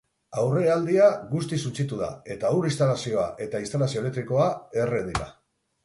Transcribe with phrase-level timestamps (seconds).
[0.43, 4.53] Aurrealdea guztiz suntsitu da, eta ur-instalazioa eta instalazio elektrikoa
[4.87, 5.35] erre dira.